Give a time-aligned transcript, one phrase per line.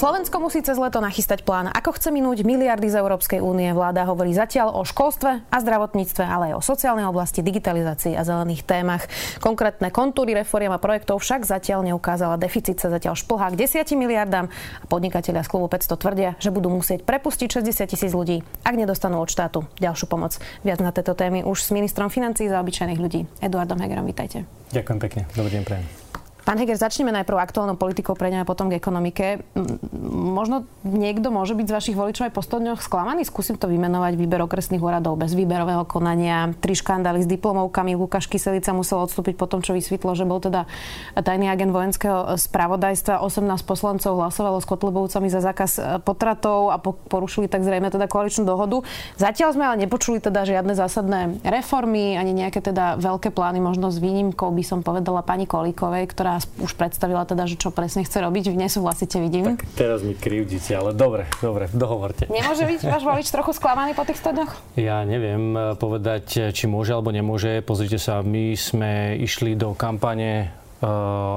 [0.00, 3.68] Slovensko musí cez leto nachystať plán, ako chce minúť miliardy z Európskej únie.
[3.76, 8.64] Vláda hovorí zatiaľ o školstve a zdravotníctve, ale aj o sociálnej oblasti, digitalizácii a zelených
[8.64, 9.04] témach.
[9.44, 12.40] Konkrétne kontúry reforiem a projektov však zatiaľ neukázala.
[12.40, 14.48] Deficit sa zatiaľ šplhá k 10 miliardám
[14.80, 19.20] a podnikatelia z klubu 500 tvrdia, že budú musieť prepustiť 60 tisíc ľudí, ak nedostanú
[19.20, 20.40] od štátu ďalšiu pomoc.
[20.64, 23.28] Viac na tieto témy už s ministrom financí za obyčajných ľudí.
[23.44, 24.48] Eduardom Hegerom, vítajte.
[24.72, 25.20] Ďakujem pekne.
[25.36, 25.99] Dobrý deň, prejem.
[26.50, 29.46] Pán Heger, začneme najprv aktuálnou politikou pre a potom k ekonomike.
[30.10, 33.22] Možno niekto môže byť z vašich voličov aj po 100 dňoch sklamaný?
[33.22, 37.94] Skúsim to vymenovať výber okresných úradov bez výberového konania, tri škandály s diplomovkami.
[37.94, 40.66] Lukáš Kyselica musel odstúpiť po tom, čo vysvetlo, že bol teda
[41.14, 43.22] tajný agent vojenského spravodajstva.
[43.22, 48.82] 18 poslancov hlasovalo s Kotlebovcami za zákaz potratov a porušili tak zrejme teda koaličnú dohodu.
[49.14, 54.02] Zatiaľ sme ale nepočuli teda žiadne zásadné reformy, ani nejaké teda veľké plány, možno s
[54.02, 58.24] výnimkou by som povedala pani Kolíkovej, ktorá ktorá už predstavila teda, že čo presne chce
[58.24, 58.52] robiť.
[58.52, 59.56] Vy nesúhlasíte, vidím.
[59.56, 62.28] Tak teraz mi krivdíte, ale dobre, dobre, dohovorte.
[62.32, 64.52] Nemôže byť váš volič trochu sklamaný po tých 100 dňoch?
[64.80, 67.60] Ja neviem eh, povedať, či môže alebo nemôže.
[67.60, 70.88] Pozrite sa, my sme išli do kampane, uh,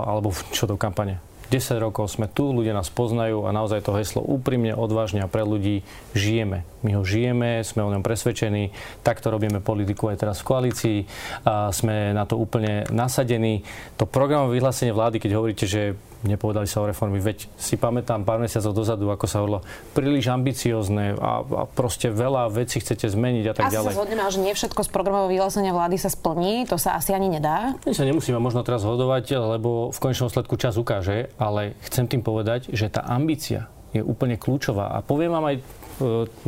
[0.07, 1.32] alebo čo do kampane?
[1.53, 5.45] 10 rokov sme tu, ľudia nás poznajú a naozaj to heslo úprimne, odvážne a pre
[5.45, 5.85] ľudí
[6.17, 6.65] žijeme.
[6.81, 8.73] My ho žijeme, sme o ňom presvedčení,
[9.05, 10.97] takto robíme politiku aj teraz v koalícii
[11.45, 13.61] a sme na to úplne nasadení.
[14.01, 15.93] To programové vyhlásenie vlády, keď hovoríte, že
[16.23, 17.19] nepovedali sa o reformy.
[17.19, 19.59] Veď si pamätám pár mesiacov dozadu, ako sa hovorilo,
[19.91, 23.91] príliš ambiciozne a, a proste veľa vecí chcete zmeniť a tak asi ďalej.
[23.91, 27.11] Asi sa zhodneme, že nie všetko z programového vyhlásenia vlády sa splní, to sa asi
[27.11, 27.75] ani nedá.
[27.83, 32.23] My sa nemusíme možno teraz hodovať, lebo v konečnom sledku čas ukáže, ale chcem tým
[32.23, 34.95] povedať, že tá ambícia je úplne kľúčová.
[34.95, 35.63] A poviem vám aj, e,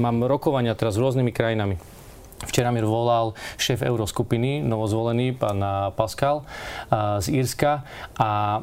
[0.02, 1.95] mám rokovania teraz s rôznymi krajinami
[2.44, 5.64] Včera mi volal šéf euroskupiny, novozvolený, pán
[5.96, 6.44] Pascal
[7.24, 7.88] z Írska
[8.20, 8.60] a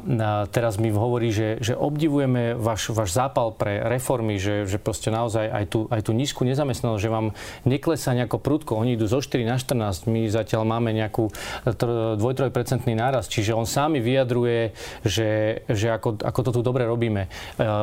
[0.52, 5.48] teraz mi hovorí, že, že obdivujeme váš, váš zápal pre reformy, že, že proste naozaj
[5.48, 7.32] aj tú, aj tú nízku nezamestnanosť, že vám
[7.64, 8.76] neklesá nejako prudko.
[8.76, 11.32] Oni idú zo 4 na 14, my zatiaľ máme nejakú
[11.64, 14.72] 2-3% náraz, čiže on sám vyjadruje,
[15.04, 17.28] že, že ako, ako to tu dobre robíme.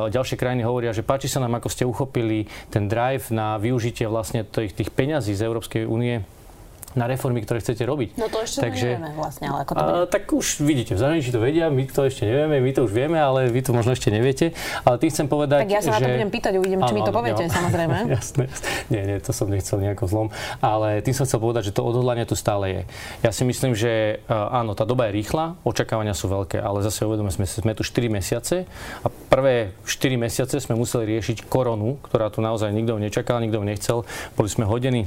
[0.09, 4.41] Ďalšie krajiny hovoria, že páči sa nám, ako ste uchopili ten drive na využitie vlastne
[4.41, 6.15] tých, tých peňazí z Európskej Európskej únie
[6.97, 8.17] na reformy, ktoré chcete robiť.
[8.17, 9.93] No to ešte Takže, nevieme vlastne, ale ako to bude?
[9.93, 12.91] A, tak už vidíte, v zahraničí to vedia, my to ešte nevieme, my to už
[12.97, 14.57] vieme, ale vy to možno ešte neviete.
[14.81, 16.01] Ale tým chcem povedať, Tak ja sa že...
[16.01, 17.97] na to budem pýtať, uvidím, či mi to poviete, ja, samozrejme.
[18.17, 18.49] Jasné,
[18.89, 20.27] nie, nie, to som nechcel nejako zlom.
[20.65, 22.81] Ale tým som chcel povedať, že to odhodlanie tu stále je.
[23.21, 27.29] Ja si myslím, že áno, tá doba je rýchla, očakávania sú veľké, ale zase uvedome,
[27.29, 28.65] sme, sme tu 4 mesiace
[29.05, 34.09] a prvé 4 mesiace sme museli riešiť koronu, ktorá tu naozaj nikto nečakal, nikto nechcel.
[34.33, 35.05] Boli sme hodení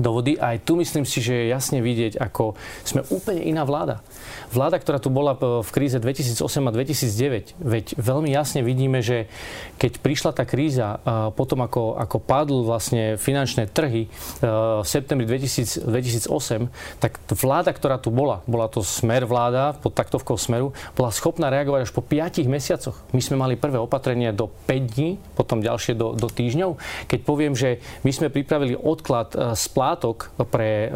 [0.00, 0.40] do vody.
[0.40, 4.00] Aj tu myslím si, že je jasne vidieť, ako sme úplne iná vláda.
[4.48, 9.28] Vláda, ktorá tu bola v kríze 2008 a 2009, veď veľmi jasne vidíme, že
[9.76, 10.96] keď prišla tá kríza,
[11.36, 14.08] potom ako, ako padl vlastne finančné trhy
[14.40, 20.40] v septembri 2000, 2008, tak vláda, ktorá tu bola, bola to smer vláda pod taktovkou
[20.40, 22.96] smeru, bola schopná reagovať až po 5 mesiacoch.
[23.12, 26.80] My sme mali prvé opatrenie do 5 dní, potom ďalšie do, do týždňov.
[27.12, 30.88] Keď poviem, že my sme pripravili odklad splátok splátok pre e,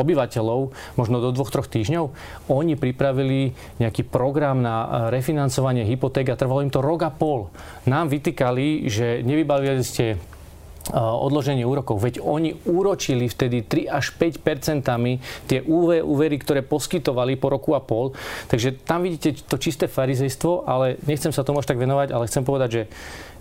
[0.00, 2.16] obyvateľov možno do dvoch, troch týždňov.
[2.48, 7.52] Oni pripravili nejaký program na e, refinancovanie hypoték a trvalo im to rok a pol.
[7.84, 10.16] Nám vytýkali, že nevybavili ste e,
[10.96, 12.00] odloženie úrokov.
[12.00, 15.60] Veď oni úročili vtedy 3 až 5 percentami tie
[16.00, 18.16] úvery, ktoré poskytovali po roku a pol.
[18.48, 22.48] Takže tam vidíte to čisté farizejstvo, ale nechcem sa tomu až tak venovať, ale chcem
[22.48, 22.82] povedať, že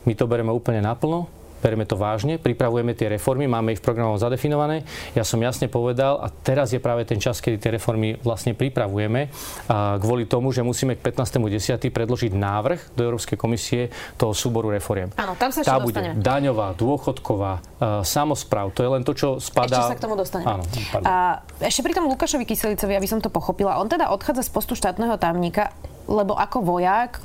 [0.04, 4.18] my to bereme úplne naplno bereme to vážne, pripravujeme tie reformy, máme ich v programoch
[4.18, 4.82] zadefinované.
[5.14, 9.30] Ja som jasne povedal a teraz je práve ten čas, kedy tie reformy vlastne pripravujeme
[9.70, 11.78] a kvôli tomu, že musíme k 15.10.
[11.94, 15.14] predložiť návrh do Európskej komisie toho súboru reforiem.
[15.16, 16.18] Áno, tam sa Tá bude dostaneme.
[16.18, 18.74] daňová, dôchodková, uh, samospráv.
[18.74, 19.86] To je len to, čo spadá...
[19.86, 20.50] Ešte sa k tomu dostaneme.
[20.50, 20.64] Áno,
[21.06, 24.74] a ešte pri tom Lukášovi Kyselicovi, aby som to pochopila, on teda odchádza z postu
[24.74, 25.70] štátneho tajomníka,
[26.10, 27.22] lebo ako vojak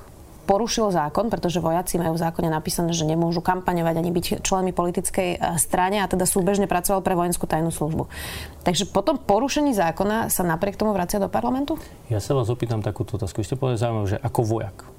[0.47, 5.29] porušil zákon, pretože vojaci majú v zákone napísané, že nemôžu kampaňovať ani byť členmi politickej
[5.35, 8.07] e, strane a teda súbežne pracoval pre vojenskú tajnú službu.
[8.63, 11.75] Takže po tom porušení zákona sa napriek tomu vracia do parlamentu?
[12.07, 13.43] Ja sa vás opýtam takúto otázku.
[13.43, 14.96] Vy ste povedali zaujímavé, že ako vojak.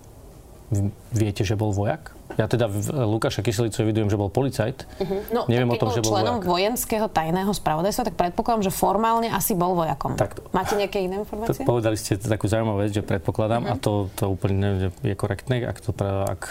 [1.16, 2.12] Viete, že bol vojak?
[2.36, 4.84] Ja teda Lukáša Kyselicu evidujem, že bol policajt.
[5.00, 5.24] Uh-huh.
[5.32, 6.52] No, Neviem o tom, že bol členom vojak.
[6.52, 10.20] vojenského tajného spravodajstva, tak predpokladám, že formálne asi bol vojakom.
[10.20, 11.64] Tak, Máte nejaké iné informácie?
[11.64, 13.80] Povedali ste takú zaujímavú vec, že predpokladám, uh-huh.
[13.80, 16.44] a to, to úplne je korektné, ak, to, ak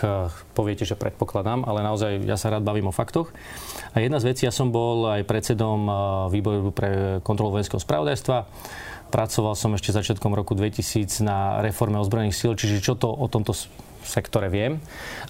[0.57, 3.37] poviete, že predpokladám, ale naozaj ja sa rád bavím o faktoch.
[3.93, 5.87] A jedna z vecí, ja som bol aj predsedom
[6.33, 8.49] výboru pre kontrolu vojenského spravodajstva.
[9.07, 13.55] Pracoval som ešte začiatkom roku 2000 na reforme ozbrojených síl, čiže čo to o tomto
[14.06, 14.79] sektore viem.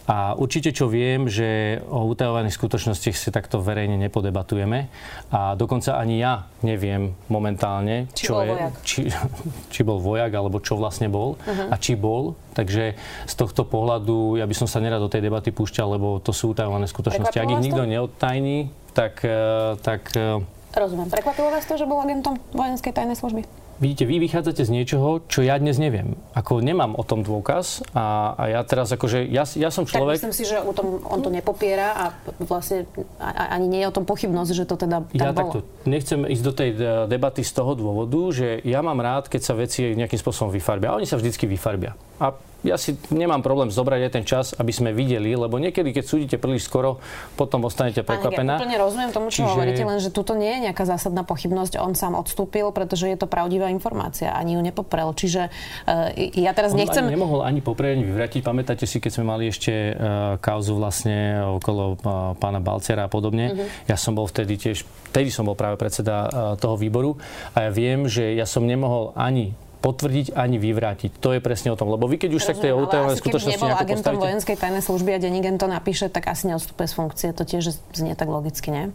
[0.06, 4.86] A určite čo viem, že o utajovaných skutočnostiach si takto verejne nepodebatujeme.
[5.34, 8.54] A dokonca ani ja neviem momentálne, či čo je,
[8.86, 9.00] či,
[9.72, 11.72] či bol vojak, alebo čo vlastne bol uh-huh.
[11.72, 12.38] a či bol.
[12.54, 12.96] Takže
[13.26, 16.54] z tohto pohľadu ja by som sa nerad do tej debaty púšťal, lebo to sú
[16.54, 17.36] utajované skutočnosti.
[17.36, 20.08] Ak ich nikto neodtajní, tak, eh, tak...
[20.16, 20.40] Eh,
[20.76, 21.08] Rozumiem.
[21.08, 23.65] Prekvapilo vás to, že bol agentom vojenskej tajnej služby?
[23.78, 26.16] Vidíte, vy vychádzate z niečoho, čo ja dnes neviem.
[26.32, 30.20] Ako nemám o tom dôkaz a, a ja teraz akože, ja, ja som človek...
[30.20, 32.04] Tak myslím si, že o tom, on to nepopiera a
[32.44, 32.88] vlastne
[33.20, 35.38] ani nie je o tom pochybnosť, že to teda tak ja bolo.
[35.38, 39.42] takto nechcem ísť do tej e, debaty z toho dôvodu, že ja mám rád, keď
[39.44, 40.92] sa veci nejakým spôsobom vyfarbia.
[40.92, 41.94] A oni sa vždycky vyfarbia.
[42.16, 42.32] A
[42.66, 46.36] ja si nemám problém zobrať aj ten čas, aby sme videli, lebo niekedy, keď súdite
[46.36, 46.98] príliš skoro,
[47.38, 48.58] potom ostanete prekvapená.
[48.58, 49.52] Ja úplne rozumiem tomu, čo Čiže...
[49.54, 51.78] hovoríte, len že tuto nie je nejaká zásadná pochybnosť.
[51.78, 55.14] On sám odstúpil, pretože je to pravdivá informácia, ani ju nepoprel.
[55.14, 57.06] Čiže uh, ja teraz On nechcem...
[57.06, 58.40] Ani nemohol ani poprieť, ani vyvratiť.
[58.42, 63.54] Pamätáte si, keď sme mali ešte uh, kauzu vlastne okolo uh, pána Balcera a podobne.
[63.54, 63.66] Uh-huh.
[63.86, 64.82] Ja som bol vtedy tiež,
[65.14, 66.28] vtedy som bol práve predseda uh,
[66.58, 67.14] toho výboru
[67.54, 69.54] a ja viem, že ja som nemohol ani
[69.86, 71.22] potvrdiť ani vyvrátiť.
[71.22, 71.94] To je presne o tom.
[71.94, 74.24] Lebo vy keď už Rozumiem, sa k tej utajovanej skutočnosti nejako agentom postavíte...
[74.26, 77.28] vojenskej tajnej služby a Denigen to napíše, tak asi neodstupuje z funkcie.
[77.30, 78.90] To tiež znie tak logicky, nie?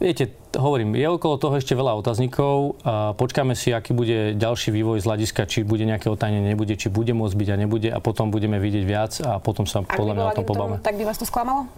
[0.00, 5.04] Viete, hovorím, je okolo toho ešte veľa otáznikov a počkáme si, aký bude ďalší vývoj
[5.04, 8.32] z hľadiska, či bude nejaké otajnenie, nebude, či bude môcť byť a nebude a potom
[8.32, 10.80] budeme vidieť viac a potom sa Ak podľa mňa o tom pobavíme.
[10.80, 11.68] Tak by vás to sklamalo?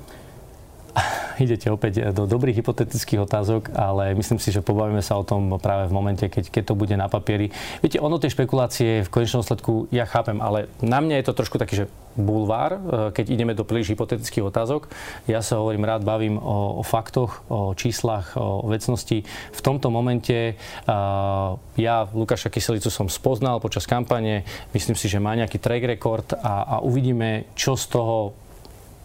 [1.44, 5.88] idete opäť do dobrých hypotetických otázok, ale myslím si, že pobavíme sa o tom práve
[5.88, 7.50] v momente, keď, keď to bude na papieri.
[7.80, 11.56] Viete, ono tie špekulácie v konečnom sledku ja chápem, ale na mňa je to trošku
[11.56, 12.80] taký, že bulvár, e,
[13.16, 14.88] keď ideme do príliš hypotetických otázok.
[15.24, 19.24] Ja sa hovorím, rád bavím o, o faktoch, o číslach, o vecnosti.
[19.52, 20.54] V tomto momente
[20.86, 24.44] uh, ja Lukáša Kyselicu som spoznal počas kampane.
[24.76, 28.36] Myslím si, že má nejaký track record a, a uvidíme, čo z toho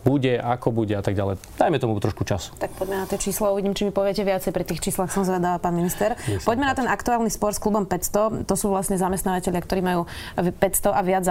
[0.07, 1.35] bude, ako bude a tak ďalej.
[1.59, 2.55] Dajme tomu trošku času.
[2.55, 4.55] Tak poďme na tie čísla, uvidím, či mi poviete viacej.
[4.55, 6.15] Pri tých číslach som zvedavá, pán minister.
[6.47, 8.47] Poďme na ten aktuálny spor s klubom 500.
[8.47, 10.07] To sú vlastne zamestnávateľia, ktorí majú
[10.39, 11.27] 500 a viac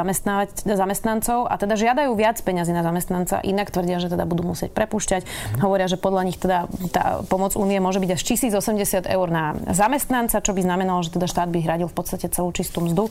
[0.69, 3.41] zamestnancov a teda žiadajú viac peňazí na zamestnanca.
[3.41, 5.25] Inak tvrdia, že teda budú musieť prepúšťať.
[5.25, 5.65] Mhm.
[5.65, 10.45] Hovoria, že podľa nich teda tá pomoc únie môže byť až 1080 eur na zamestnanca,
[10.45, 13.09] čo by znamenalo, že teda štát by hradil v podstate celú čistú mzdu.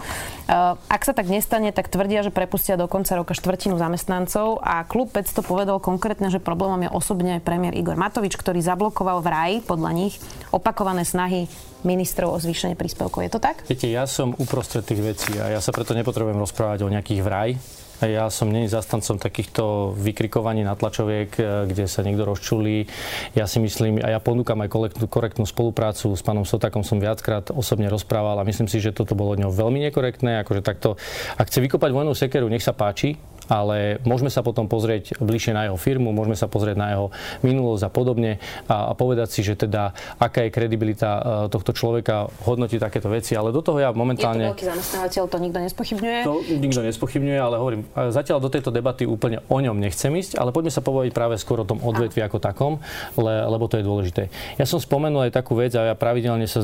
[0.91, 5.09] Ak sa tak nestane, tak tvrdia, že prepustia do konca roka štvrtinu zamestnancov a klub
[5.09, 9.95] 500 povedal konkrétne, že problémom je osobne premiér Igor Matovič, ktorý zablokoval v RAI, podľa
[9.95, 10.19] nich,
[10.51, 11.47] opakované snahy
[11.87, 13.23] ministrov o zvýšenie príspevkov.
[13.23, 13.63] Je to tak?
[13.63, 17.55] Viete, ja som uprostred tých vecí a ja sa preto nepotrebujem rozprávať o nejakých vraj.
[18.03, 22.91] Ja som není zastancom takýchto vykrikovaní na tlačoviek, e, kde sa niekto rozčulí.
[23.39, 27.55] Ja si myslím, a ja ponúkam aj korektnú, korektnú spoluprácu s pánom Sotakom som viackrát
[27.55, 30.43] osobne rozprával a myslím si, že toto bolo od neho veľmi nekorektné.
[30.43, 30.99] Akože takto,
[31.39, 33.15] ak chce vykopať vojnú sekeru, nech sa páči,
[33.47, 37.07] ale môžeme sa potom pozrieť bližšie na jeho firmu, môžeme sa pozrieť na jeho
[37.45, 38.31] minulosť a podobne
[38.65, 41.21] a, a povedať si, že teda aká je kredibilita uh,
[41.51, 44.49] tohto človeka hodnotiť takéto veci, ale do toho ja momentálne...
[44.49, 46.19] Je to veľký zamestnávateľ, to nikto nespochybňuje?
[46.25, 47.81] To nikto nespochybňuje, ale hovorím,
[48.11, 51.61] zatiaľ do tejto debaty úplne o ňom nechcem ísť, ale poďme sa povedať práve skôr
[51.61, 52.73] o tom odvetvi ako takom,
[53.15, 54.23] le, lebo to je dôležité.
[54.59, 56.61] Ja som spomenul aj takú vec a ja pravidelne sa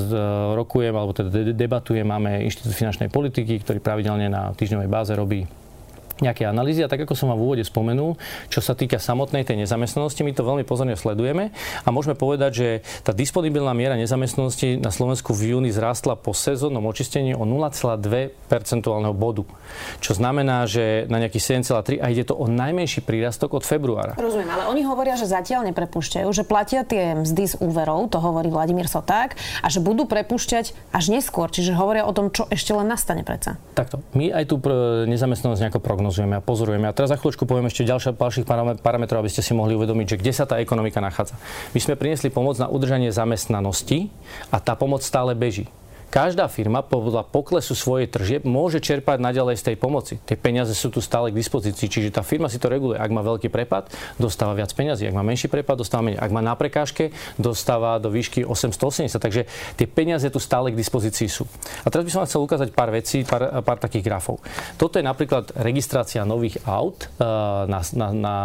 [0.57, 5.45] rokujem, alebo teda debatujem, máme Inštitút finančnej politiky, ktorý pravidelne na týždňovej báze robí
[6.21, 8.15] nejaké analýzy a tak ako som vám v úvode spomenul,
[8.47, 11.49] čo sa týka samotnej tej nezamestnanosti, my to veľmi pozorne sledujeme
[11.81, 12.67] a môžeme povedať, že
[13.01, 19.17] tá disponibilná miera nezamestnanosti na Slovensku v júni zrástla po sezónnom očistení o 0,2 percentuálneho
[19.17, 19.49] bodu.
[19.97, 24.13] Čo znamená, že na nejaký 7,3 a ide to o najmenší prírastok od februára.
[24.21, 28.53] Rozumiem, ale oni hovoria, že zatiaľ neprepúšťajú, že platia tie mzdy z úverov, to hovorí
[28.53, 29.33] Vladimír Soták,
[29.65, 33.57] a že budú prepúšťať až neskôr, čiže hovoria o tom, čo ešte len nastane predsa.
[33.73, 34.05] Takto.
[34.13, 34.61] My aj tú
[35.09, 36.85] nezamestnanosť nejako prognozujeme prognozujeme a pozorujeme.
[36.91, 38.45] A teraz za chvíľočku poviem ešte ďalšie ďalších
[38.83, 41.39] parametrov, aby ste si mohli uvedomiť, že kde sa tá ekonomika nachádza.
[41.71, 44.11] My sme priniesli pomoc na udržanie zamestnanosti
[44.51, 45.71] a tá pomoc stále beží.
[46.11, 50.19] Každá firma podľa poklesu svojej tržieb môže čerpať naďalej z tej pomoci.
[50.27, 52.99] Tie peniaze sú tu stále k dispozícii, čiže tá firma si to reguluje.
[52.99, 53.87] Ak má veľký prepad,
[54.19, 55.07] dostáva viac peniazy.
[55.07, 56.19] Ak má menší prepad, dostáva menej.
[56.19, 59.15] Ak má na prekážke, dostáva do výšky 880.
[59.15, 59.47] Takže
[59.79, 61.47] tie peniaze tu stále k dispozícii sú.
[61.81, 64.43] A teraz by som vám chcel ukázať pár vecí, pár, pár takých grafov.
[64.75, 67.23] Toto je napríklad registrácia nových aut eh,
[67.71, 68.35] na, na, na,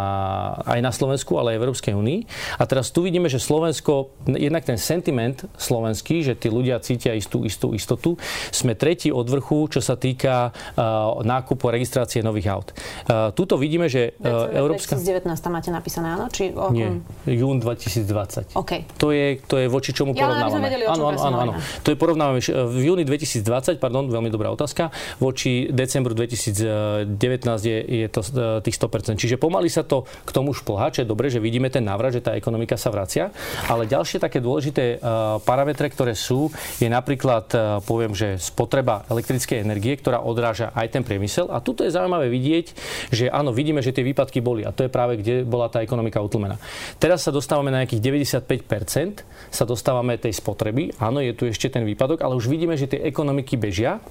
[0.63, 2.19] aj na Slovensku, ale aj Európskej únii.
[2.55, 7.41] A teraz tu vidíme, že Slovensko, jednak ten sentiment slovenský, že tí ľudia cítia istú,
[7.41, 8.15] istú istotu.
[8.53, 12.67] Sme tretí od vrchu, čo sa týka uh, nákupu a registrácie nových aut.
[13.09, 14.93] Uh, tuto vidíme, že uh, Európska...
[14.95, 16.29] 2019 tam máte napísané, áno?
[16.29, 18.53] Či, oh, Nie, jún 2020.
[18.53, 18.85] Okay.
[19.01, 20.67] To, je, to je voči čomu ja, porovnávame.
[20.69, 21.53] Vedeli, áno, áno, áno, áno.
[21.81, 27.17] To je porovnávame v júni 2020, pardon, veľmi dobrá otázka, voči decembru 2019
[27.63, 28.21] je, je to
[28.61, 29.17] tých 100%.
[29.17, 32.21] Čiže pomaly sa to k tomu šplhá, čo je dobre, že vidíme ten návrat, že
[32.21, 33.31] tá ekonomika sa vracia.
[33.71, 34.99] Ale ďalšie také dôležité
[35.43, 41.03] parametre, ktoré sú, je napríklad, uh, poviem, že spotreba elektrickej energie, ktorá odráža aj ten
[41.05, 41.47] priemysel.
[41.53, 42.65] A tuto je zaujímavé vidieť,
[43.13, 44.65] že áno, vidíme, že tie výpadky boli.
[44.65, 46.57] A to je práve, kde bola tá ekonomika utlmená.
[46.97, 50.97] Teraz sa dostávame na nejakých 95%, sa dostávame tej spotreby.
[50.97, 54.01] Áno, je tu ešte ten výpadok, ale už vidíme, že tie ekonomiky bežia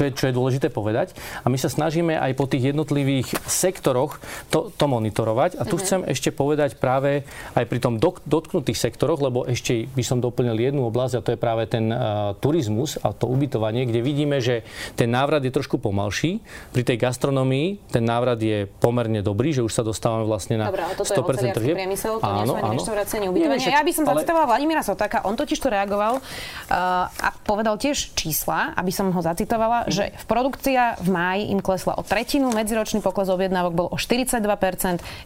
[0.00, 1.12] čo je, čo je dôležité povedať.
[1.44, 4.16] A my sa snažíme aj po tých jednotlivých sektoroch
[4.48, 5.60] to, to monitorovať.
[5.60, 5.84] A tu uh-huh.
[5.84, 10.56] chcem ešte povedať práve aj pri tom dok, dotknutých sektoroch, lebo ešte by som doplnil
[10.56, 14.64] jednu oblasť a to je práve ten uh, turizmus a to ubytovanie, kde vidíme, že
[14.96, 16.40] ten návrat je trošku pomalší.
[16.72, 20.80] Pri tej gastronomii ten návrat je pomerne dobrý, že už sa dostávame vlastne na Dobre,
[20.96, 21.76] toto 100% tržieb.
[21.76, 22.80] priemysel, to áno, áno.
[22.80, 23.68] ubytovanie.
[23.68, 28.72] Ja by som zacitovala Vladimíra Sotáka, on totiž to reagoval uh, a povedal tiež čísla,
[28.78, 33.28] aby som ho zacitovala, že v produkcia v máji im klesla o tretinu, medziročný pokles
[33.28, 34.40] objednávok bol o 42%,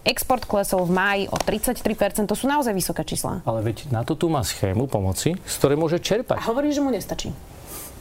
[0.09, 3.45] export klesol v máji o 33%, to sú naozaj vysoké čísla.
[3.45, 6.41] Ale veď na to tu má schému pomoci, z ktorej môže čerpať.
[6.41, 7.31] A hovorí, že mu nestačí.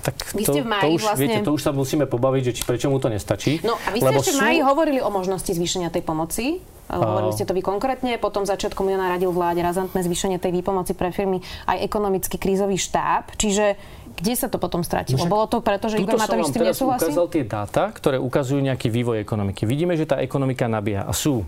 [0.03, 1.23] Tak vy to, ste v máji to už, vlastne...
[1.23, 3.63] Viete, to už sa musíme pobaviť, že či, prečo mu to nestačí.
[3.63, 4.37] No a vy ste ešte sú...
[4.37, 6.59] v máji hovorili o možnosti zvýšenia tej pomoci.
[6.91, 11.09] Hovorili ste to vy konkrétne, potom začiatkom júna radil vláde razantné zvýšenie tej výpomoci pre
[11.15, 13.33] firmy aj ekonomický krízový štáb.
[13.39, 13.79] Čiže
[14.13, 15.25] kde sa to potom stratilo?
[15.25, 17.09] No, Bolo to preto, že Igor Matovič s tým nesúhlasí?
[17.09, 19.65] ukázal tie dáta, ktoré ukazujú nejaký vývoj ekonomiky.
[19.65, 21.41] Vidíme, že tá ekonomika nabieha a sú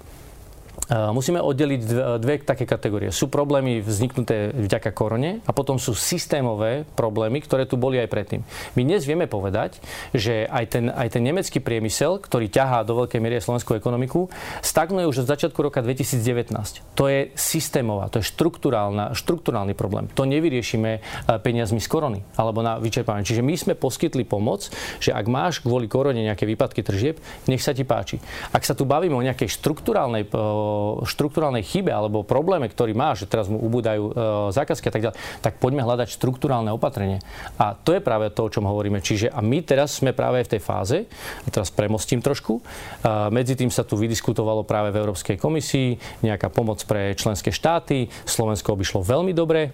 [0.85, 3.09] Musíme oddeliť dve, dve také kategórie.
[3.09, 8.41] Sú problémy vzniknuté vďaka korone a potom sú systémové problémy, ktoré tu boli aj predtým.
[8.77, 9.81] My dnes vieme povedať,
[10.13, 14.29] že aj ten, aj ten nemecký priemysel, ktorý ťahá do veľkej miery slovenskú ekonomiku,
[14.61, 16.53] stagnuje už od začiatku roka 2019.
[16.93, 20.05] To je systémová, to je štruktúrálny problém.
[20.13, 20.99] To nevyriešime e,
[21.41, 23.25] peniazmi z korony alebo na vyčerpávanie.
[23.25, 24.69] Čiže my sme poskytli pomoc,
[25.01, 27.17] že ak máš kvôli korone nejaké výpadky tržieb,
[27.49, 28.21] nech sa ti páči.
[28.53, 30.29] Ak sa tu bavíme o nejakej štruktúrálnej
[30.75, 34.11] e, štruktúrálnej chybe alebo probléme, ktorý má, že teraz mu ubúdajú e,
[34.51, 37.23] zákazky a tak ďalej, tak poďme hľadať štruktúrálne opatrenie.
[37.55, 38.99] A to je práve to, o čom hovoríme.
[38.99, 40.97] Čiže a my teraz sme práve v tej fáze,
[41.45, 42.59] a teraz premostím trošku,
[43.05, 48.11] a medzi tým sa tu vydiskutovalo práve v Európskej komisii nejaká pomoc pre členské štáty.
[48.27, 49.73] Slovensko obišlo veľmi dobre,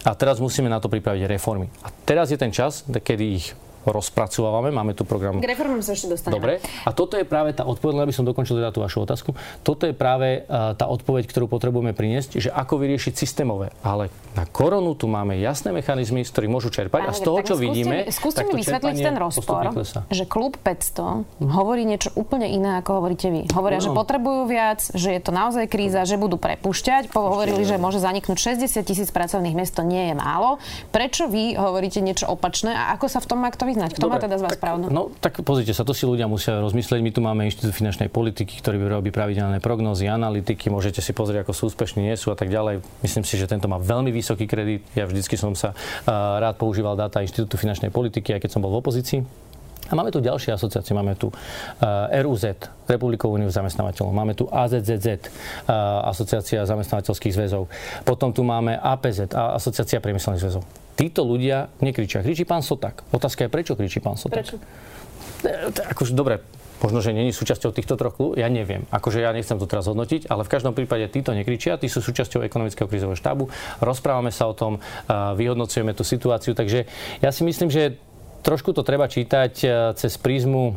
[0.00, 1.68] a teraz musíme na to pripraviť reformy.
[1.84, 3.52] A teraz je ten čas, kedy ich
[3.88, 4.68] rozpracovávame.
[4.68, 5.40] Máme tu program...
[5.40, 6.36] K reformám sa ešte dostaneme.
[6.36, 6.52] Dobre.
[6.84, 9.32] A toto je práve tá odpoveď, aby som dokončil teda tú vašu otázku.
[9.64, 13.72] Toto je práve uh, tá odpoveď, ktorú potrebujeme priniesť, že ako vyriešiť systémové.
[13.80, 17.08] Ale na koronu tu máme jasné mechanizmy, z ktorých môžu čerpať.
[17.08, 17.96] a z toho, čo skúste, vidíme...
[18.12, 19.72] Skúste mi vysvetliť ten rozpor,
[20.12, 23.48] že klub 500 hovorí niečo úplne iné, ako hovoríte vy.
[23.56, 23.84] Hovoria, no.
[23.88, 27.10] že potrebujú viac, že je to naozaj kríza, že budú prepušťať.
[27.16, 30.60] Hovorili, že môže zaniknúť 60 tisíc pracovných miest, to nie je málo.
[30.92, 33.90] Prečo vy hovoríte niečo opačné a ako sa v tom má kto vyznať?
[33.96, 34.86] Kto Dobre, má teda z vás tak, pravdu?
[34.90, 37.00] No tak pozrite sa, to si ľudia musia rozmyslieť.
[37.00, 41.52] My tu máme Inštitút finančnej politiky, ktorý robí pravidelné prognózy, analytiky, môžete si pozrieť, ako
[41.54, 42.82] sú úspešní, nie sú a tak ďalej.
[43.06, 44.82] Myslím si, že tento má veľmi vysoký kredit.
[44.98, 48.74] Ja vždycky som sa uh, rád používal dáta Inštitútu finančnej politiky, aj keď som bol
[48.74, 49.49] v opozícii.
[49.90, 50.94] A máme tu ďalšie asociácie.
[50.94, 52.56] Máme tu uh, RUZ,
[52.86, 54.14] Republikovú úniu zamestnávateľov.
[54.14, 55.06] Máme tu AZZZ,
[55.66, 57.66] uh, Asociácia zamestnávateľských zväzov.
[58.06, 60.64] Potom tu máme APZ, Asociácia priemyselných zväzov
[61.00, 62.20] títo ľudia nekričia.
[62.20, 63.08] Kričí pán Sotak.
[63.08, 64.44] Otázka je, prečo kričí pán Sotak?
[64.44, 64.60] Prečo?
[65.48, 66.44] E, akože, dobre,
[66.84, 68.84] možno, že není súčasťou týchto troch ja neviem.
[68.92, 72.44] Akože ja nechcem to teraz hodnotiť, ale v každom prípade títo nekričia, tí sú súčasťou
[72.44, 73.48] ekonomického krizového štábu,
[73.80, 74.76] rozprávame sa o tom,
[75.08, 76.84] vyhodnocujeme tú situáciu, takže
[77.24, 77.96] ja si myslím, že
[78.42, 80.76] trošku to treba čítať e, cez prízmu,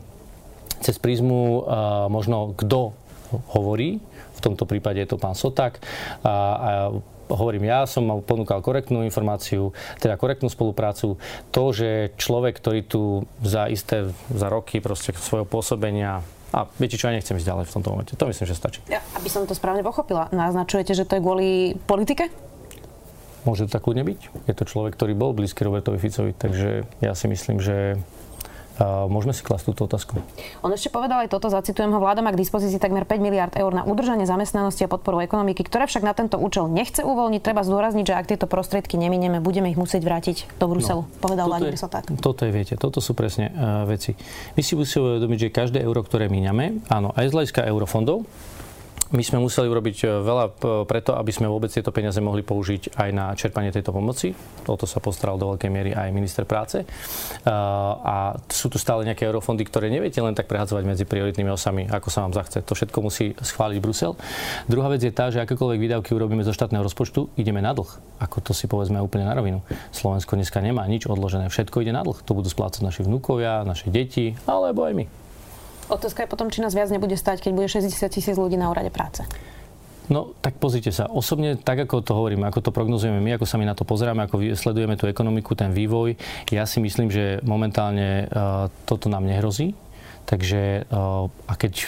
[0.84, 1.64] cez prízmu
[2.12, 2.92] možno kto
[3.56, 4.04] hovorí,
[4.36, 5.80] v tomto prípade je to pán Sotak
[6.22, 6.72] a, a
[7.32, 11.18] hovorím, ja som ponúkal korektnú informáciu, teda korektnú spoluprácu.
[11.50, 13.02] To, že človek, ktorý tu
[13.42, 16.22] za isté, za roky proste svojho pôsobenia
[16.54, 18.14] a viete čo, ja nechcem ísť ďalej v tomto momente.
[18.14, 18.80] To myslím, že stačí.
[18.86, 21.50] Ja, aby som to správne pochopila, naznačujete, že to je kvôli
[21.90, 22.30] politike?
[23.44, 24.20] Môže to tak kľudne byť.
[24.48, 28.00] Je to človek, ktorý bol blízky Robertovi Ficovi, takže ja si myslím, že
[28.82, 30.18] Môžeme si klasť túto otázku.
[30.66, 33.70] On ešte povedal aj toto, zacitujem ho, vláda má k dispozícii takmer 5 miliard eur
[33.70, 37.42] na udržanie zamestnanosti a podporu ekonomiky, ktoré však na tento účel nechce uvoľniť.
[37.46, 41.06] Treba zdôrazniť, že ak tieto prostriedky neminieme, budeme ich musieť vrátiť do Bruselu.
[41.06, 42.10] No, povedal Vladimír Soták.
[42.18, 44.18] Toto je, viete, toto sú presne uh, veci.
[44.58, 48.26] My si musíme uvedomiť, že každé euro, ktoré míňame, áno, aj z hľadiska eurofondov,
[49.14, 50.46] my sme museli urobiť e, veľa
[50.90, 54.34] preto, aby sme vôbec tieto peniaze mohli použiť aj na čerpanie tejto pomoci.
[54.66, 56.82] O to sa postaral do veľkej miery aj minister práce.
[56.82, 56.86] E,
[58.02, 62.10] a sú tu stále nejaké eurofondy, ktoré neviete len tak prehadzovať medzi prioritnými osami, ako
[62.10, 62.66] sa vám zachce.
[62.66, 64.18] To všetko musí schváliť Brusel.
[64.66, 68.18] Druhá vec je tá, že akékoľvek výdavky urobíme zo štátneho rozpočtu, ideme na dlh.
[68.18, 69.62] Ako to si povedzme úplne na rovinu.
[69.94, 72.18] Slovensko dneska nemá nič odložené, všetko ide na dlh.
[72.26, 75.23] To budú splácať naši vnúkovia, naše deti, alebo aj my.
[75.94, 78.90] Otázka je potom, či nás viac nebude stať, keď bude 60 tisíc ľudí na úrade
[78.90, 79.22] práce.
[80.12, 81.08] No, tak pozrite sa.
[81.08, 84.28] Osobne, tak ako to hovorím, ako to prognozujeme my, ako sa my na to pozeráme,
[84.28, 86.20] ako sledujeme tú ekonomiku, ten vývoj,
[86.52, 89.78] ja si myslím, že momentálne uh, toto nám nehrozí.
[90.28, 91.88] Takže uh, a keď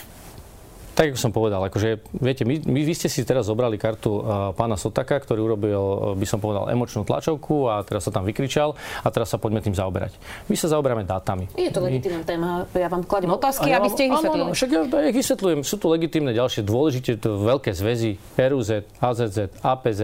[0.96, 4.24] tak ako som povedal, akože, viete, my, my, vy ste si teraz zobrali kartu uh,
[4.56, 8.80] pána Sotaka, ktorý urobil, uh, by som povedal, emočnú tlačovku a teraz sa tam vykričal
[9.04, 10.16] a teraz sa poďme tým zaoberať.
[10.48, 11.52] My sa zaoberáme dátami.
[11.60, 14.44] Je to legitímna téma, ja vám kladím no, otázky, ja aby ste ich vysvetlili.
[14.48, 15.60] Áno, však ja, ja ich vysvetľujem.
[15.68, 20.02] Sú tu legitímne ďalšie dôležité veľké zväzy, RUZ, AZZ, APZ,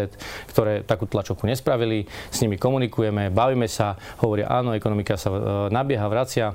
[0.51, 2.03] ktoré takú tlačovku nespravili.
[2.27, 5.39] S nimi komunikujeme, bavíme sa, hovoria áno, ekonomika sa uh,
[5.71, 6.51] nabieha, vracia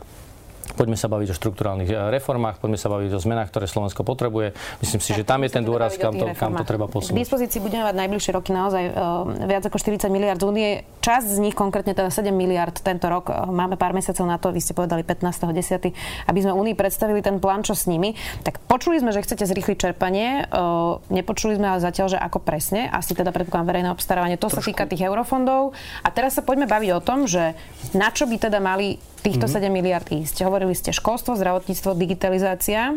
[0.74, 4.58] Poďme sa baviť o štruktúrálnych eh, reformách, poďme sa baviť o zmenách, ktoré Slovensko potrebuje.
[4.82, 7.14] Myslím si, tak, že tam je ten dôraz, kam to, kam to treba posunúť.
[7.14, 10.68] K dispozícii budeme mať najbližšie roky naozaj uh, viac ako 40 miliard z únie.
[11.06, 14.50] Časť z nich, konkrétne teda 7 miliard tento rok, uh, máme pár mesiacov na to,
[14.50, 15.94] vy ste povedali 15.10.,
[16.26, 18.18] aby sme únii predstavili ten plán, čo s nimi.
[18.42, 22.90] Tak počuli sme, že chcete zrýchliť čerpanie, uh, nepočuli sme ale zatiaľ, že ako presne,
[22.90, 24.62] asi teda predpokladám verejné obstarávanie, to Trošku.
[24.62, 25.76] sa týka tých eurofondov.
[26.02, 27.54] A teraz sa poďme baviť o tom, že
[27.94, 29.66] na čo by teda mali týchto mm-hmm.
[29.66, 30.46] 7 miliard ísť.
[30.46, 32.94] Hovorili ste školstvo, zdravotníctvo, digitalizácia.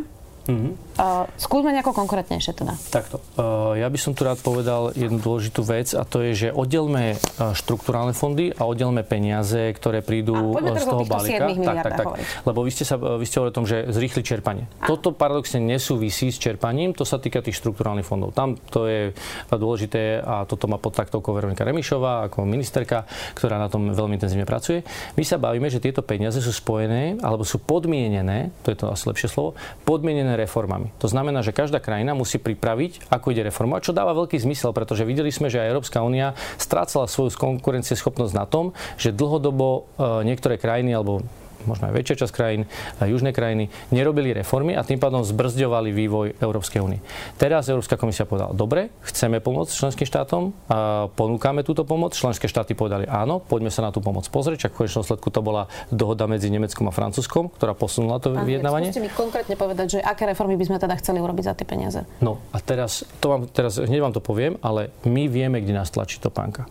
[0.50, 0.74] Mm-hmm.
[1.00, 2.74] Uh, skúsme nejako konkrétnejšie teda.
[2.90, 3.22] Takto.
[3.38, 7.16] Uh, ja by som tu rád povedal jednu dôležitú vec a to je, že oddelme
[7.38, 11.46] štruktúrálne fondy a oddelme peniaze, ktoré prídu z toho balíka.
[11.46, 12.08] Tak, tak, tak.
[12.44, 14.66] Lebo vy ste, sa, vy ste hovorili o tom, že zrýchli čerpanie.
[14.82, 14.90] A.
[14.90, 18.34] Toto paradoxne nesúvisí s čerpaním, to sa týka tých štruktúrálnych fondov.
[18.34, 19.14] Tam to je
[19.54, 23.06] dôležité a toto má pod taktovkou Veronika Remišová ako ministerka,
[23.38, 24.82] ktorá na tom veľmi intenzívne pracuje.
[25.14, 29.06] My sa bavíme, že tieto peniaze sú spojené alebo sú podmienené, to je to asi
[29.06, 29.54] lepšie slovo,
[29.84, 30.96] podmienené reformami.
[31.04, 35.04] To znamená, že každá krajina musí pripraviť, ako ide reformovať, čo dáva veľký zmysel, pretože
[35.04, 39.82] videli sme, že aj Európska únia strácala svoju konkurencieschopnosť na tom, že dlhodobo e,
[40.24, 41.22] niektoré krajiny alebo
[41.66, 42.62] možno aj väčšia časť krajín,
[43.02, 47.00] južné krajiny, nerobili reformy a tým pádom zbrzďovali vývoj Európskej únie.
[47.36, 52.16] Teraz Európska komisia povedala, dobre, chceme pomôcť členským štátom, a ponúkame túto pomoc.
[52.16, 54.68] Členské štáty povedali áno, poďme sa na tú pomoc pozrieť.
[54.70, 58.46] Čak v konečnom sledku to bola dohoda medzi Nemeckom a Francúzskom, ktorá posunula to Pán,
[58.46, 58.92] vyjednávanie.
[58.92, 62.04] Skúste mi konkrétne povedať, že aké reformy by sme teda chceli urobiť za tie peniaze.
[62.20, 65.90] No a teraz, to vám, teraz hneď vám to poviem, ale my vieme, kde nás
[65.90, 66.68] tlačí topánka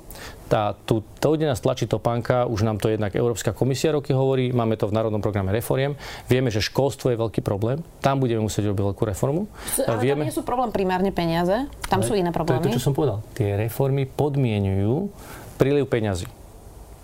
[0.49, 4.51] tá, tu, to, kde nás tlačí topánka, už nám to jednak Európska komisia roky hovorí,
[4.51, 5.95] máme to v Národnom programe reforiem.
[6.27, 9.47] Vieme, že školstvo je veľký problém, tam budeme musieť robiť veľkú reformu.
[9.85, 10.25] Ale Vieme...
[10.25, 12.65] tam nie sú problém primárne peniaze, tam sú iné problémy.
[12.65, 13.21] To je to, čo som povedal.
[13.37, 15.13] Tie reformy podmienujú
[15.61, 16.27] príliv peňazí.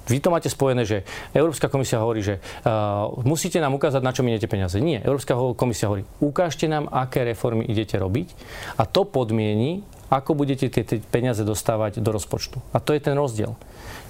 [0.05, 1.01] Vy to máte spojené, že
[1.33, 4.77] Európska komisia hovorí, že uh, musíte nám ukázať, na čo miniete peniaze.
[4.77, 5.01] Nie.
[5.01, 8.29] Európska komisia hovorí, ukážte nám, aké reformy idete robiť
[8.77, 9.81] a to podmieni,
[10.19, 12.63] ako budete tie, tie peniaze dostávať do rozpočtu.
[12.71, 13.59] A to je ten rozdiel.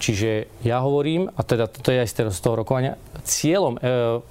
[0.02, 3.80] Čiže ja hovorím, a teda to je aj z toho rokovania, cieľom e,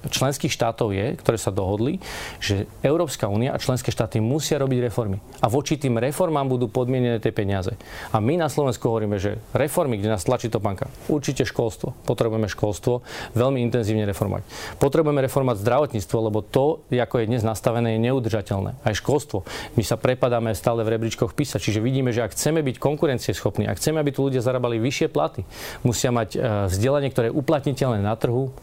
[0.08, 1.98] členských štátov je, ktoré sa dohodli,
[2.38, 5.18] že Európska únia a členské štáty musia robiť reformy.
[5.42, 7.74] A voči tým reformám budú podmienené tie peniaze.
[8.14, 11.92] A my na Slovensku hovoríme, že reformy, kde nás tlačí to banka, určite školstvo.
[12.06, 13.02] Potrebujeme školstvo
[13.34, 14.46] veľmi intenzívne reformovať.
[14.78, 18.78] Potrebujeme reformovať zdravotníctvo, lebo to, ako je dnes nastavené, je neudržateľné.
[18.80, 19.42] Aj školstvo.
[19.74, 21.60] My sa prepadáme stále v rebríčkoch písať.
[21.60, 25.42] Čiže vidíme, že ak chceme byť konkurencieschopní, ak chceme, aby tu ľudia zarábali vyššie platy,
[25.82, 26.38] musia mať e,
[26.70, 28.54] vzdelanie, ktoré je uplatniteľné na trhu,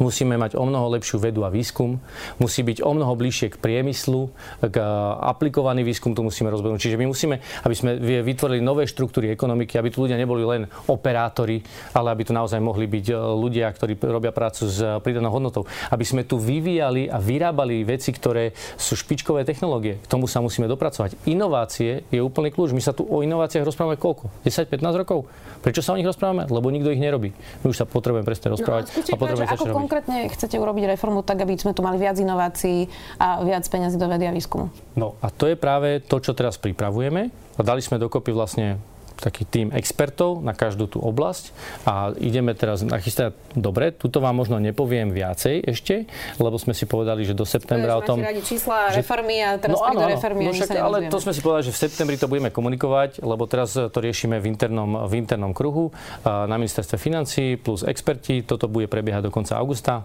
[0.00, 2.00] musíme mať o mnoho lepšiu vedu a výskum,
[2.40, 4.32] musí byť o mnoho bližšie k priemyslu,
[4.64, 4.84] k e,
[5.28, 6.80] aplikovaný výskum tu musíme rozbehnúť.
[6.80, 7.36] Čiže my musíme,
[7.68, 11.60] aby sme vytvorili nové štruktúry ekonomiky, aby tu ľudia neboli len operátori,
[11.92, 15.68] ale aby tu naozaj mohli byť e, ľudia, ktorí robia prácu s pridanou hodnotou.
[15.92, 20.00] Aby sme tu vyvíjali a vyrábali veci, ktoré sú špičkové technológie.
[20.00, 21.28] K tomu sa musíme dopracovať.
[21.28, 22.72] Inovácie je úplný kľúč.
[22.72, 24.32] My sa tu o inováciách rozprávame koľko?
[24.48, 25.28] 10-15 rokov?
[25.60, 26.48] Prečo sa o nich rozprávame?
[26.48, 27.36] Lebo nikto ich nerobí.
[27.60, 30.94] My už sa potrebujeme presne rozprávať no, a, a potrebujeme sa ako konkrétne chcete urobiť
[30.94, 32.86] reformu tak, aby sme tu mali viac inovácií
[33.18, 34.70] a viac peniazy do vedy a výskumu?
[34.94, 37.34] No a to je práve to, čo teraz pripravujeme.
[37.58, 38.78] A dali sme dokopy vlastne
[39.20, 41.52] taký tým expertov na každú tú oblasť
[41.84, 46.08] a ideme teraz nachystať, dobre, tuto vám možno nepoviem viacej ešte,
[46.40, 48.20] lebo sme si povedali, že do septembra o tom...
[48.20, 49.04] Radi čísla, že...
[49.04, 51.72] reformy a teraz no, áno, áno, reformy no, však, ale to sme si povedali, že
[51.76, 55.92] v septembri to budeme komunikovať, lebo teraz to riešime v internom, v internom kruhu
[56.24, 58.42] na ministerstve financí plus experti.
[58.42, 60.02] Toto bude prebiehať do konca augusta.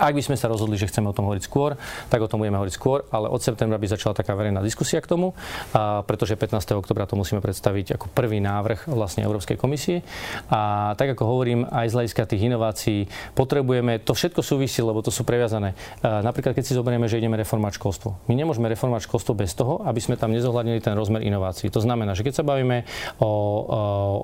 [0.00, 1.76] Ak by sme sa rozhodli, že chceme o tom hovoriť skôr,
[2.08, 5.12] tak o tom budeme hovoriť skôr, ale od septembra by začala taká verejná diskusia k
[5.12, 5.36] tomu,
[5.76, 6.80] a pretože 15.
[6.80, 10.00] oktobra to musíme predstaviť ako prvý návrh vlastne Európskej komisie.
[10.48, 13.04] A tak ako hovorím, aj z hľadiska tých inovácií
[13.36, 15.76] potrebujeme, to všetko súvisí, lebo to sú previazané.
[16.00, 18.08] A napríklad, keď si zoberieme, že ideme reformovať školstvo.
[18.24, 21.68] My nemôžeme reformovať školstvo bez toho, aby sme tam nezohľadnili ten rozmer inovácií.
[21.68, 22.88] To znamená, že keď sa bavíme
[23.20, 23.30] o,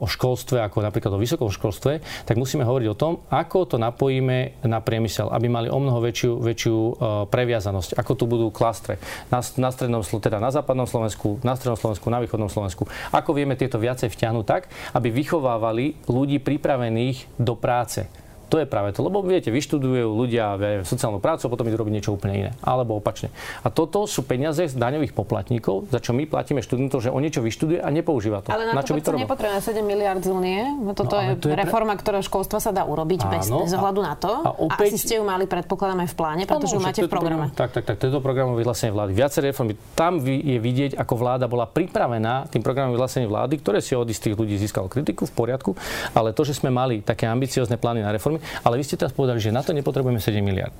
[0.00, 4.62] o školstve, ako napríklad o vysokom školstve, tak musíme hovoriť o tom, ako to napojíme
[4.64, 6.94] na priemysel, aby mali mali o mnoho väčšiu, väčšiu uh,
[7.26, 9.02] previazanosť, ako tu budú klastre
[9.34, 12.86] na, na strednom, teda na západnom Slovensku, na strednom Slovensku, na východnom Slovensku.
[13.10, 18.06] Ako vieme tieto viacej vťahnuť tak, aby vychovávali ľudí pripravených do práce
[18.46, 20.54] to je práve to, lebo viete, vyštudujú ľudia
[20.86, 22.50] sociálnu prácu a potom idú robiť niečo úplne iné.
[22.62, 23.34] Alebo opačne.
[23.62, 27.42] A toto sú peniaze z daňových poplatníkov, za čo my platíme študentov, že on niečo
[27.42, 28.54] vyštuduje a nepoužíva to.
[28.54, 30.62] Ale na, na čo by to nepotrebujeme 7 miliard z únie.
[30.78, 32.02] No toto no, je, je reforma, pre...
[32.02, 34.32] ktorá školstva sa dá urobiť Áno, bez, bez ohľadu na to.
[34.46, 34.94] A, opäť...
[34.94, 37.50] a asi ste ju mali, predpokladám, aj v pláne, pretože ju máte v programe.
[37.52, 39.10] Tak, tak, tak, tento program vyhlásenie vlády.
[39.16, 39.74] Viaceré reformy.
[39.98, 44.38] Tam je vidieť, ako vláda bola pripravená tým programom vyhlásenia vlády, ktoré si od istých
[44.38, 45.70] ľudí získalo kritiku v poriadku,
[46.14, 48.64] ale to, že sme mali také ambiciozne plány na reformy, reformy.
[48.64, 50.74] Ale vy ste teraz povedali, že na to nepotrebujeme 7 miliard.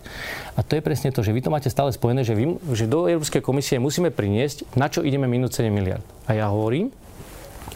[0.57, 3.09] A to je presne to, že vy to máte stále spojené, že, vy, že do
[3.09, 6.05] Európskej komisie musíme priniesť, na čo ideme minúť 7 miliard.
[6.29, 6.93] A ja hovorím,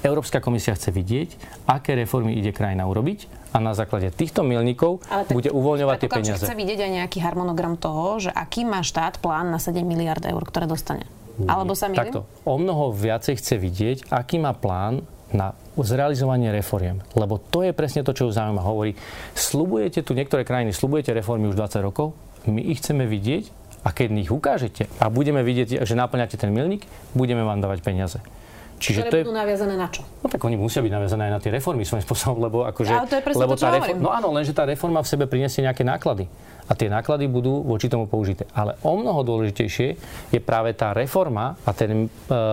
[0.00, 1.28] Európska komisia chce vidieť,
[1.68, 6.44] aké reformy ide krajina urobiť a na základe týchto milníkov tak, bude uvoľňovať tie peniaze.
[6.46, 10.40] chce vidieť aj nejaký harmonogram toho, že aký má štát plán na 7 miliard eur,
[10.46, 11.04] ktoré dostane.
[11.40, 12.12] Alebo sa milím?
[12.12, 12.20] Takto.
[12.44, 16.98] O mnoho viacej chce vidieť, aký má plán na zrealizovanie reforiem.
[17.14, 18.62] Lebo to je presne to, čo už zaujíma.
[18.62, 18.98] Hovorí,
[19.38, 22.18] slubujete tu niektoré krajiny, slubujete reformy už 20 rokov,
[22.50, 26.84] my ich chceme vidieť a keď ich ukážete a budeme vidieť, že naplňate ten milník,
[27.16, 28.18] budeme vám dávať peniaze.
[28.80, 29.22] Čiže Ktoré to je...
[29.28, 30.00] budú naviazané na čo?
[30.24, 32.92] No tak oni musia byť naviazané aj na tie reformy svojím spôsobom, lebo akože...
[32.96, 35.60] Ale to je lebo to, tá reforma, No áno, lenže tá reforma v sebe prinesie
[35.60, 36.24] nejaké náklady
[36.70, 38.46] a tie náklady budú voči tomu použité.
[38.54, 39.88] Ale o mnoho dôležitejšie
[40.30, 42.08] je práve tá reforma a ten e,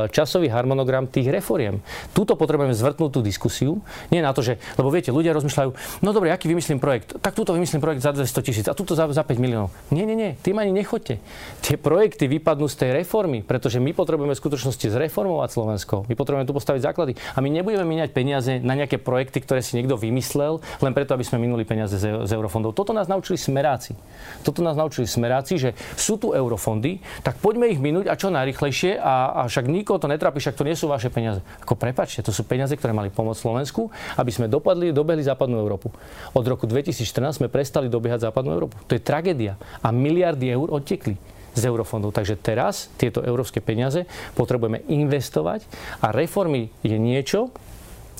[0.10, 1.78] časový harmonogram tých reforiem.
[2.18, 3.78] Tuto potrebujeme zvrtnúť tú diskusiu.
[4.10, 7.14] Nie na to, že, lebo viete, ľudia rozmýšľajú, no dobre, aký vymyslím projekt?
[7.22, 9.70] Tak túto vymyslím projekt za 200 tisíc a túto za, za 5 miliónov.
[9.94, 11.22] Nie, nie, nie, tým ani nechoďte.
[11.62, 16.10] Tie projekty vypadnú z tej reformy, pretože my potrebujeme v skutočnosti zreformovať Slovensko.
[16.10, 19.78] My potrebujeme tu postaviť základy a my nebudeme míňať peniaze na nejaké projekty, ktoré si
[19.78, 22.74] niekto vymyslel, len preto, aby sme minuli peniaze z, z eurofondov.
[22.74, 23.94] Toto nás naučili smeráci.
[24.42, 28.96] Toto nás naučili smeráci, že sú tu eurofondy, tak poďme ich minúť a čo najrychlejšie
[29.00, 31.44] a, a však nikoho to netrapí, však to nie sú vaše peniaze.
[31.64, 35.92] Ako prepačte, to sú peniaze, ktoré mali pomôcť Slovensku, aby sme dopadli, dobehli západnú Európu.
[36.32, 38.76] Od roku 2014 sme prestali dobiehať západnú Európu.
[38.88, 39.60] To je tragédia.
[39.84, 41.20] A miliardy eur odtekli
[41.58, 42.14] z eurofondov.
[42.14, 44.06] Takže teraz tieto európske peniaze
[44.38, 45.66] potrebujeme investovať
[46.06, 47.50] a reformy je niečo,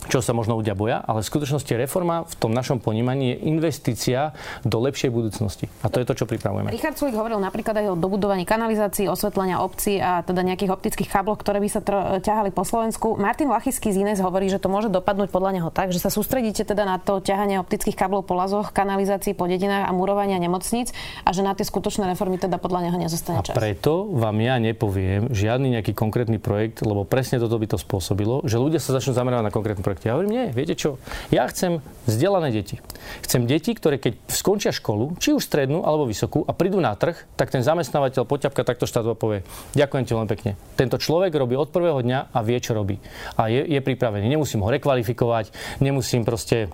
[0.08, 4.32] čo sa možno ľudia boja, ale v skutočnosti reforma v tom našom ponímaní je investícia
[4.64, 5.68] do lepšej budúcnosti.
[5.84, 6.72] A to je to, čo pripravujeme.
[6.72, 11.40] Richard Sulik hovoril napríklad aj o dobudovaní kanalizácií, osvetlenia obcí a teda nejakých optických káblov,
[11.44, 13.20] ktoré by sa tr- ťahali po Slovensku.
[13.20, 16.64] Martin Lachisky z Ines hovorí, že to môže dopadnúť podľa neho tak, že sa sústredíte
[16.64, 20.96] teda na to ťahanie optických káblov po lazoch, kanalizácií po dedinách a murovania nemocníc
[21.28, 23.54] a že na tie skutočné reformy teda podľa neho nezostane čas.
[23.54, 28.46] A preto vám ja nepoviem žiadny nejaký konkrétny projekt, lebo presne toto by to spôsobilo,
[28.48, 30.08] že ľudia sa začnú zamerať na konkrétny projekt projekte.
[30.08, 31.02] Ja hovorím, nie, viete čo,
[31.34, 32.78] ja chcem vzdelané deti.
[33.26, 37.18] Chcem deti, ktoré keď skončia školu, či už strednú alebo vysokú a prídu na trh,
[37.34, 39.42] tak ten zamestnávateľ poťapka takto štát povie,
[39.74, 40.52] ďakujem ti len pekne.
[40.78, 43.02] Tento človek robí od prvého dňa a vie, čo robí.
[43.40, 44.30] A je, je pripravený.
[44.30, 45.50] Nemusím ho rekvalifikovať,
[45.82, 46.70] nemusím proste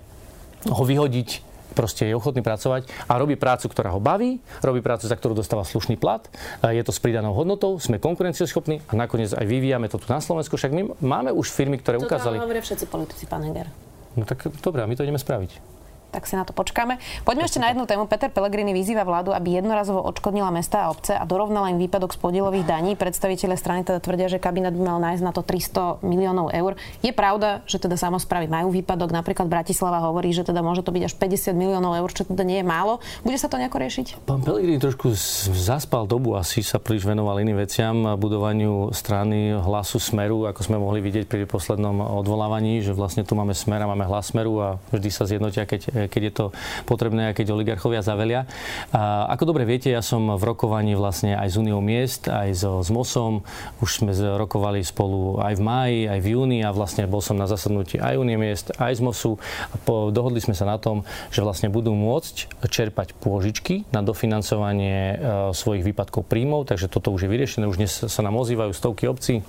[0.67, 5.17] ho vyhodiť, proste je ochotný pracovať a robí prácu, ktorá ho baví, robí prácu, za
[5.17, 6.23] ktorú dostáva slušný plat,
[6.63, 10.55] je to s pridanou hodnotou, sme konkurencieschopní a nakoniec aj vyvíjame to tu na Slovensku.
[10.55, 12.39] Však my máme už firmy, ktoré to ukázali...
[12.39, 13.67] To hovoria všetci politici, pán Heger.
[14.13, 15.73] No tak dobre, my to ideme spraviť
[16.13, 17.01] tak si na to počkáme.
[17.25, 18.05] Poďme ešte na jednu tému.
[18.05, 22.21] Peter Pellegrini vyzýva vládu, aby jednorazovo odškodnila mesta a obce a dorovnala im výpadok z
[22.21, 22.93] podielových daní.
[22.93, 26.77] Predstavitelia strany teda tvrdia, že kabinet by mal nájsť na to 300 miliónov eur.
[27.01, 29.09] Je pravda, že teda samozprávy majú výpadok.
[29.09, 32.61] Napríklad Bratislava hovorí, že teda môže to byť až 50 miliónov eur, čo teda nie
[32.61, 33.01] je málo.
[33.25, 34.29] Bude sa to nejako riešiť?
[34.29, 35.09] Pán Pellegrini trošku
[35.57, 40.99] zaspal dobu, asi sa príliš venoval iným veciam, budovaniu strany hlasu Smeru, ako sme mohli
[41.01, 45.09] vidieť pri poslednom odvolávaní, že vlastne tu máme Smer a máme hlas Smeru a vždy
[45.09, 46.45] sa zjednotia, keď keď je to
[46.85, 48.45] potrebné a keď oligarchovia zavelia.
[48.93, 52.79] A ako dobre viete, ja som v rokovaní vlastne aj s Uniou miest, aj so,
[52.79, 53.41] s MOSom.
[53.81, 57.49] Už sme rokovali spolu aj v máji, aj v júni a vlastne bol som na
[57.49, 59.39] zasadnutí aj Unie miest, aj z MOSu.
[59.71, 64.97] A po, dohodli sme sa na tom, že vlastne budú môcť čerpať pôžičky na dofinancovanie
[64.97, 65.15] e,
[65.55, 67.65] svojich výpadkov príjmov, takže toto už je vyriešené.
[67.65, 69.45] Už dnes sa nám ozývajú stovky obcí,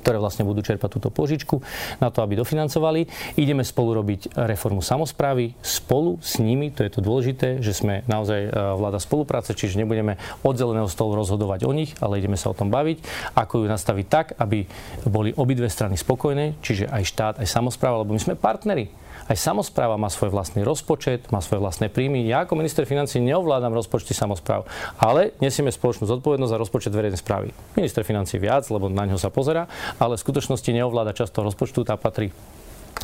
[0.00, 1.60] ktoré vlastne budú čerpať túto požičku
[1.98, 3.06] na to, aby dofinancovali.
[3.38, 8.40] Ideme spolu robiť reformu samozprávy, spolu s nimi, to je to dôležité, že sme naozaj
[8.46, 12.58] e, vláda spolupráce, čiže nebudeme od zeleného stolu rozhodovať o nich, ale ideme sa o
[12.58, 13.02] tom baviť,
[13.34, 14.64] ako ju nastaviť tak, aby
[15.06, 19.07] boli obidve strany spokojné, čiže aj štát, aj samozpráva, lebo my sme partneri.
[19.28, 22.24] Aj samozpráva má svoj vlastný rozpočet, má svoje vlastné príjmy.
[22.24, 24.64] Ja ako minister financí neovládam rozpočty samozpráv,
[24.96, 27.52] ale nesieme spoločnú zodpovednosť za rozpočet verejnej správy.
[27.76, 29.68] Minister financí viac, lebo na ňo sa pozera,
[30.00, 32.32] ale v skutočnosti neovláda často rozpočtu, tá patrí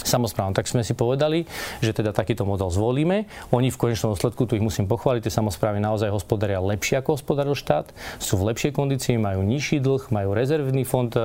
[0.05, 0.53] samozprávam.
[0.53, 1.49] Tak sme si povedali,
[1.81, 3.25] že teda takýto model zvolíme.
[3.51, 7.57] Oni v konečnom dôsledku, tu ich musím pochváliť, tie samozprávy naozaj hospodária lepšie ako hospodáril
[7.57, 11.25] štát, sú v lepšej kondícii, majú nižší dlh, majú rezervný fond, e, e,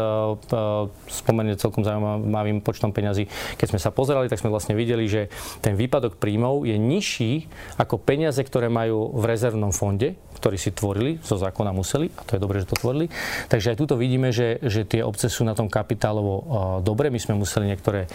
[1.11, 3.27] spomenie celkom zaujímavým počtom peňazí.
[3.59, 5.27] Keď sme sa pozerali, tak sme vlastne videli, že
[5.59, 11.19] ten výpadok príjmov je nižší ako peniaze, ktoré majú v rezervnom fonde, ktorí si tvorili,
[11.19, 13.11] zo zákona museli, a to je dobré, že to tvorili.
[13.51, 16.43] Takže aj tuto vidíme, že, že tie obce sú na tom kapitálovo uh,
[16.79, 17.11] dobre.
[17.11, 18.07] My sme museli niektoré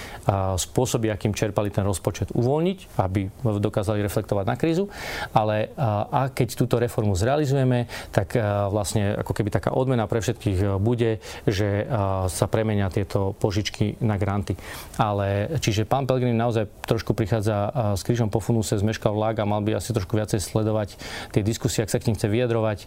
[0.57, 4.91] spôsoby, akým čerpali ten rozpočet, uvoľniť, aby dokázali reflektovať na krízu.
[5.33, 8.37] Ale a keď túto reformu zrealizujeme, tak
[8.71, 11.87] vlastne ako keby taká odmena pre všetkých bude, že
[12.29, 14.59] sa premenia tieto požičky na granty.
[14.99, 19.63] Ale čiže pán Pelgrin naozaj trošku prichádza s krížom po funuse, zmeškal vlák a mal
[19.63, 20.99] by asi trošku viacej sledovať
[21.33, 22.79] tie diskusie, ak sa k ním chce vyjadrovať,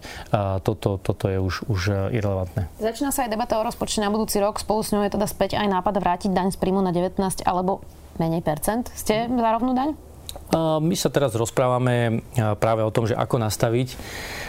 [0.62, 2.68] toto, toto je už, už e, irrelevantné.
[2.82, 4.60] Začína sa aj debata o rozpočte na budúci rok.
[4.60, 7.84] Spolu s ňou je teda späť aj nápad vrátiť daň z príjmu na 19 alebo
[8.18, 8.90] menej percent.
[8.96, 9.94] Ste za rovnú daň?
[10.80, 12.24] My sa teraz rozprávame
[12.58, 13.90] práve o tom, že ako nastaviť.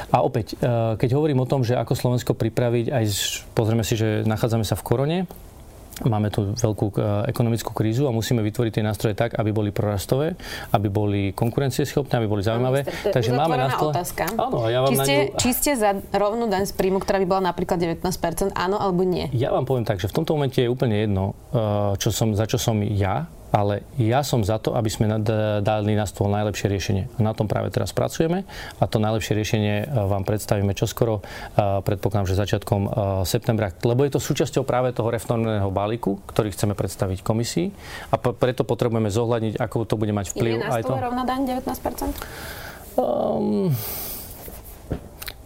[0.09, 3.05] A opäť, e, keď hovorím o tom, že ako Slovensko pripraviť, aj
[3.53, 5.19] pozrieme si, že nachádzame sa v korone,
[6.07, 10.39] Máme tu veľkú e, ekonomickú krízu a musíme vytvoriť tie nástroje tak, aby boli prorastové,
[10.71, 12.87] aby boli konkurencieschopné, aby boli zaujímavé.
[12.87, 13.93] Áno, Takže máme na stole...
[13.95, 14.25] otázka.
[14.39, 15.39] Áno, ja vám či, ste, ňu...
[15.43, 19.27] či ste za rovnú daň z príjmu, ktorá by bola napríklad 19%, áno alebo nie?
[19.35, 22.47] Ja vám poviem tak, že v tomto momente je úplne jedno, e, čo som, za
[22.47, 25.09] čo som ja ale ja som za to, aby sme
[25.65, 27.05] dali na stôl najlepšie riešenie.
[27.17, 28.45] A na tom práve teraz pracujeme
[28.77, 32.91] a to najlepšie riešenie e, vám predstavíme čoskoro, e, predpokladám, že začiatkom e,
[33.25, 37.69] septembra, lebo je to súčasťou práve toho reformného balíku, ktorý chceme predstaviť komisii
[38.13, 40.55] a preto potrebujeme zohľadniť, ako to bude mať vplyv.
[40.61, 43.01] Je na stole rovná daň 19%?
[43.01, 43.73] Um,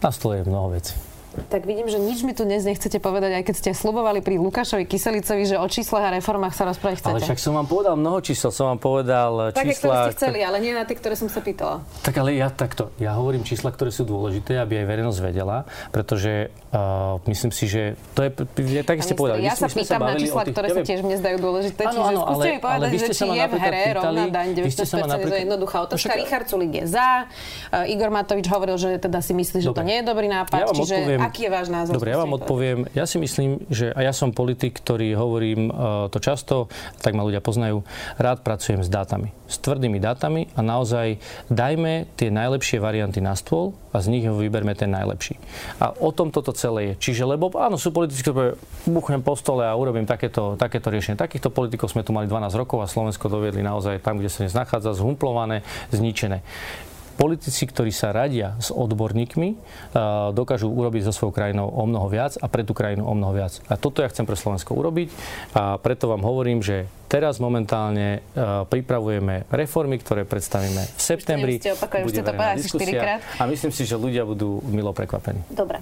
[0.02, 1.11] na stole je mnoho vecí.
[1.32, 4.84] Tak vidím, že nič mi tu dnes nechcete povedať, aj keď ste slubovali pri Lukášovi
[4.84, 7.14] Kyselicovi, že o číslach a reformách sa rozprávať chcete.
[7.16, 9.64] Ale však som vám povedal mnoho čísel, som vám povedal čísla...
[9.64, 11.80] Také, ktoré ste chceli, ale nie na tie, ktoré som sa pýtala.
[12.04, 16.52] Tak ale ja takto, ja hovorím čísla, ktoré sú dôležité, aby aj verejnosť vedela, pretože
[16.72, 17.82] uh, myslím si, že
[18.16, 19.44] to je, je tak ste povedali.
[19.44, 22.60] Ja sa pýtam na čísla, ktoré sa tiež mne zdajú dôležité, áno, áno, ale, mi
[22.60, 26.16] povedať, že či je v hre rovná daň 19%, že jednoduchá otázka.
[26.16, 30.00] Richard Sulik je za, uh, Igor Matovič hovoril, že teda si myslí, že to nie
[30.00, 31.92] je dobrý nápad, čiže aký je váš názor?
[32.00, 32.88] Dobre, ja vám odpoviem.
[32.96, 36.72] Ja si myslím, že a ja som politik, ktorý hovorím uh, to často,
[37.04, 37.84] tak ma ľudia poznajú,
[38.16, 39.30] rád pracujem s dátami.
[39.46, 41.20] S tvrdými dátami a naozaj
[41.52, 45.36] dajme tie najlepšie varianty na stôl a z nich ho vyberme ten najlepší.
[45.76, 47.10] A o tom toto celé je.
[47.10, 48.54] Čiže, lebo áno, sú politici, ktorí
[48.86, 51.18] buchnem po stole a urobím takéto, takéto riešenie.
[51.18, 54.54] Takýchto politikov sme tu mali 12 rokov a Slovensko doviedli naozaj tam, kde sa dnes
[54.54, 56.46] nachádza, zhumplované, zničené
[57.22, 59.54] politici, ktorí sa radia s odborníkmi,
[60.34, 63.62] dokážu urobiť so svojou krajinou o mnoho viac a pre tú krajinu o mnoho viac.
[63.70, 65.14] A toto ja chcem pre Slovensko urobiť
[65.54, 68.26] a preto vám hovorím, že teraz momentálne
[68.66, 71.62] pripravujeme reformy, ktoré predstavíme v septembri.
[71.62, 75.46] Ste opakali, už ste to povedali 4 A myslím si, že ľudia budú milo prekvapení.
[75.52, 75.78] Dobre.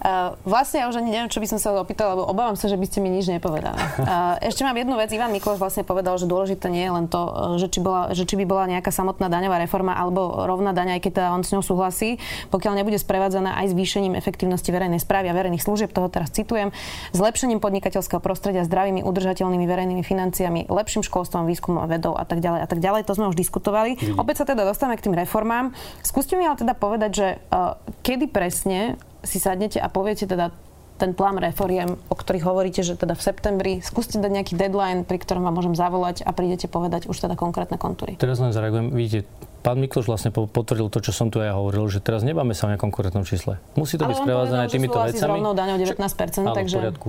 [0.00, 2.80] Uh, vlastne ja už ani neviem, čo by som sa opýtala, lebo obávam sa, že
[2.80, 3.76] by ste mi nič nepovedali.
[4.00, 5.12] Uh, ešte mám jednu vec.
[5.12, 7.20] Ivan Mikloš vlastne povedal, že dôležité nie je len to,
[7.60, 11.00] že či, bola, že či by bola nejaká samotná daňová reforma alebo rovná daň, aj
[11.04, 12.16] keď teda on s ňou súhlasí,
[12.48, 16.72] pokiaľ nebude sprevádzaná aj zvýšením efektívnosti verejnej správy a verejných služieb, toho teraz citujem,
[17.12, 22.60] zlepšením podnikateľského prostredia, zdravými, udržateľnými verejnými financiami, lepším školstvom, výskumom a vedou a tak ďalej
[22.64, 23.04] a tak ďalej.
[23.04, 24.00] To sme už diskutovali.
[24.00, 24.16] Mm.
[24.16, 25.76] Opäť sa teda dostávame k tým reformám.
[26.00, 30.54] Skúste mi ale teda povedať, že uh, kedy presne si sadnete a poviete teda
[31.00, 35.16] ten plán reforiem, o ktorých hovoríte, že teda v septembri, skúste dať nejaký deadline, pri
[35.16, 38.20] ktorom vám môžem zavolať a prídete povedať už teda konkrétne kontúry.
[38.20, 38.92] Teraz len zareagujem.
[38.92, 39.24] Vidíte,
[39.60, 42.72] pán Mikloš vlastne potvrdil to, čo som tu aj hovoril, že teraz nebáme sa o
[42.72, 43.60] nejakom konkrétnom čísle.
[43.76, 45.40] Musí to Ale byť sprevádzané týmito vecami.
[45.40, 46.76] Ale on daňou 19%, však, takže...
[46.76, 47.08] v poriadku,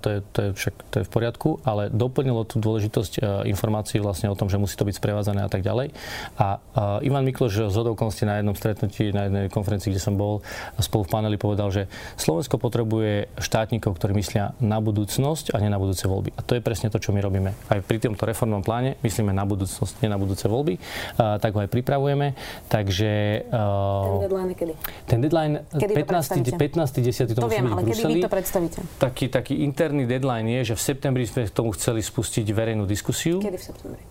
[0.00, 4.28] to je, to, je však, to je v poriadku, ale doplnilo tú dôležitosť informácií vlastne
[4.28, 5.96] o tom, že musí to byť sprevádzané a tak ďalej.
[6.36, 6.60] A
[7.00, 10.44] Ivan Mikloš z okolností na jednom stretnutí, na jednej konferencii, kde som bol
[10.78, 11.88] spolu v paneli, povedal, že
[12.20, 16.36] Slovensko potrebuje štátnikov, ktorí myslia na budúcnosť a nie na budúce voľby.
[16.36, 17.56] A to je presne to, čo my robíme.
[17.72, 20.76] Aj pri tomto reformnom pláne myslíme na budúcnosť, nie na budúce voľby.
[21.16, 22.34] tak ho aj pripravujeme.
[22.66, 23.10] Takže...
[23.46, 24.74] Uh, ten deadline kedy?
[25.06, 26.58] Ten deadline kedy 15.
[26.58, 26.98] 15.
[26.98, 27.30] 10.
[27.30, 28.82] to, to viem, ale kedy vy to predstavíte?
[28.98, 33.38] Taký, taký interný deadline je, že v septembri sme k tomu chceli spustiť verejnú diskusiu.
[33.38, 34.02] Kedy v septembri?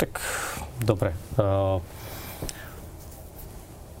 [0.00, 0.16] Tak,
[0.80, 1.12] dobre.
[1.36, 1.84] Uh,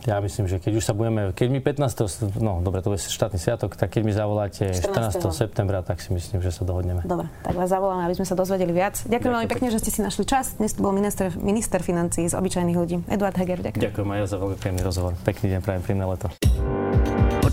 [0.04, 2.36] ja myslím, že keď už sa budeme, keď mi 15.
[2.44, 5.16] no dobre, to je štátny sviatok, tak keď mi zavoláte 14.
[5.16, 5.32] 14.
[5.32, 7.00] septembra, tak si myslím, že sa dohodneme.
[7.08, 9.00] Dobre, tak vás zavoláme, aby sme sa dozvedeli viac.
[9.08, 10.60] Ďakujem veľmi pekne, že ste si našli čas.
[10.60, 12.96] Dnes tu bol minister, minister financí z obyčajných ľudí.
[13.08, 13.80] Eduard Heger, ďakujem.
[13.80, 15.12] Ďakujem aj ja za veľmi príjemný rozhovor.
[15.24, 16.28] Pekný deň, prajem príjemné leto.